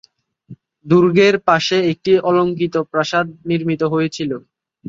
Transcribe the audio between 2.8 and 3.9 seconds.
প্রাসাদ নির্মিত